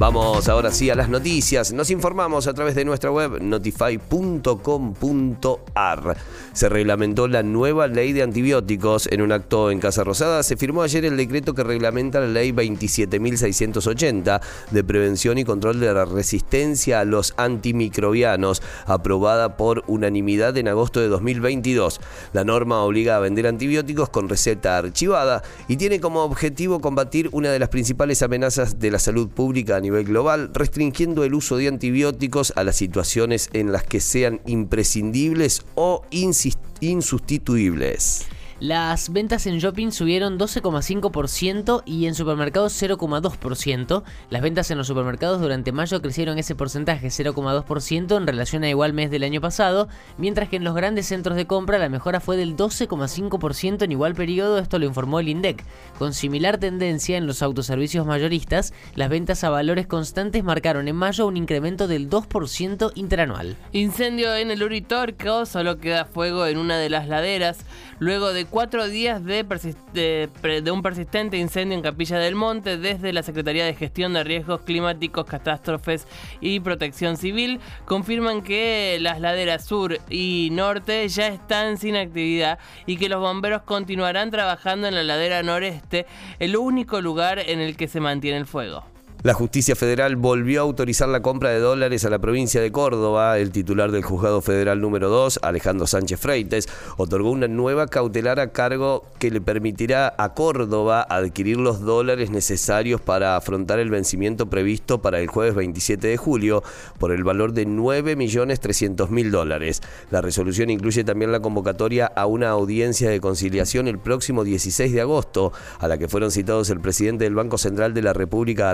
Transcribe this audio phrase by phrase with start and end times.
[0.00, 1.72] Vamos ahora sí a las noticias.
[1.72, 6.16] Nos informamos a través de nuestra web notify.com.ar.
[6.52, 10.44] Se reglamentó la nueva ley de antibióticos en un acto en Casa Rosada.
[10.44, 14.40] Se firmó ayer el decreto que reglamenta la ley 27.680
[14.70, 21.00] de prevención y control de la resistencia a los antimicrobianos, aprobada por unanimidad en agosto
[21.00, 22.00] de 2022.
[22.32, 27.50] La norma obliga a vender antibióticos con receta archivada y tiene como objetivo combatir una
[27.50, 32.64] de las principales amenazas de la salud pública global, restringiendo el uso de antibióticos a
[32.64, 38.26] las situaciones en las que sean imprescindibles o insustituibles.
[38.60, 44.02] Las ventas en shopping subieron 12,5% y en supermercados 0,2%.
[44.30, 48.94] Las ventas en los supermercados durante mayo crecieron ese porcentaje 0,2% en relación a igual
[48.94, 52.36] mes del año pasado, mientras que en los grandes centros de compra la mejora fue
[52.36, 55.64] del 12,5% en igual periodo, esto lo informó el INDEC.
[55.96, 61.28] Con similar tendencia en los autoservicios mayoristas, las ventas a valores constantes marcaron en mayo
[61.28, 63.56] un incremento del 2% interanual.
[63.70, 67.58] Incendio en el Uritorco, solo queda fuego en una de las laderas,
[68.00, 69.44] luego de cuatro días de,
[69.92, 74.62] de, un persistente incendio en Capilla del Monte desde la Secretaría de Gestión de Riesgos
[74.62, 76.06] Climáticos, Catástrofes
[76.40, 82.96] y Protección Civil confirman que las laderas sur y norte ya están sin actividad y
[82.96, 86.06] que los bomberos continuarán trabajando en la ladera noreste,
[86.38, 88.84] el único lugar en el que se mantiene el fuego.
[89.24, 93.36] La justicia federal volvió a autorizar la compra de dólares a la provincia de Córdoba.
[93.40, 98.52] El titular del juzgado federal número 2, Alejandro Sánchez Freites, otorgó una nueva cautelar a
[98.52, 105.02] cargo que le permitirá a Córdoba adquirir los dólares necesarios para afrontar el vencimiento previsto
[105.02, 106.62] para el jueves 27 de julio
[107.00, 109.82] por el valor de 9.300.000 dólares.
[110.12, 115.00] La resolución incluye también la convocatoria a una audiencia de conciliación el próximo 16 de
[115.00, 118.70] agosto, a la que fueron citados el presidente del Banco Central de la República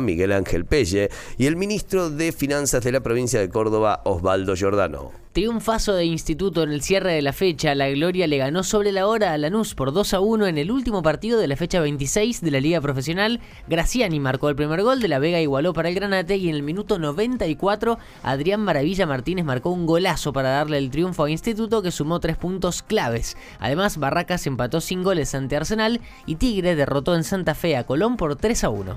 [0.00, 5.12] Miguel Ángel Pelle, y el ministro de Finanzas de la provincia de Córdoba, Osvaldo Giordano.
[5.32, 7.74] Triunfazo de Instituto en el cierre de la fecha.
[7.74, 10.70] La Gloria le ganó sobre la hora a Lanús por 2 a 1 en el
[10.70, 13.40] último partido de la fecha 26 de la Liga Profesional.
[13.66, 16.62] Graciani marcó el primer gol, de la Vega igualó para el Granate y en el
[16.62, 21.92] minuto 94 Adrián Maravilla Martínez marcó un golazo para darle el triunfo a Instituto que
[21.92, 23.38] sumó tres puntos claves.
[23.58, 28.18] Además, Barracas empató sin goles ante Arsenal y Tigre derrotó en Santa Fe a Colón
[28.18, 28.96] por 3 a 1.